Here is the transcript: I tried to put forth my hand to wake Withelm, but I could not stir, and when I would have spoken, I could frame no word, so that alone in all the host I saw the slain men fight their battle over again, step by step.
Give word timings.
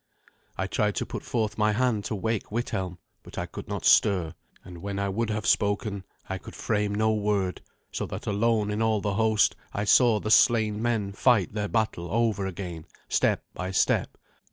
I 0.57 0.65
tried 0.65 0.95
to 0.95 1.05
put 1.05 1.21
forth 1.21 1.59
my 1.59 1.73
hand 1.73 2.05
to 2.05 2.15
wake 2.15 2.51
Withelm, 2.51 2.97
but 3.21 3.37
I 3.37 3.45
could 3.45 3.67
not 3.67 3.85
stir, 3.85 4.33
and 4.65 4.79
when 4.79 4.97
I 4.97 5.09
would 5.09 5.29
have 5.29 5.45
spoken, 5.45 6.05
I 6.27 6.39
could 6.39 6.55
frame 6.55 6.95
no 6.95 7.13
word, 7.13 7.61
so 7.91 8.07
that 8.07 8.25
alone 8.25 8.71
in 8.71 8.81
all 8.81 8.99
the 9.01 9.13
host 9.13 9.55
I 9.75 9.83
saw 9.83 10.19
the 10.19 10.31
slain 10.31 10.81
men 10.81 11.11
fight 11.13 11.53
their 11.53 11.67
battle 11.69 12.09
over 12.11 12.47
again, 12.47 12.87
step 13.09 13.43
by 13.53 13.69
step. 13.69 14.17